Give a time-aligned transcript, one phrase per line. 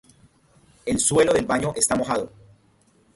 [0.87, 2.31] El suelo del baño está mojado.